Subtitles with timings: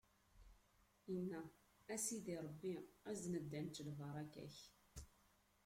[1.15, 1.41] inna:
[1.93, 2.75] A Sidi Ṛebbi,
[3.09, 4.55] azen-d ad nečč lbaṛaka-k!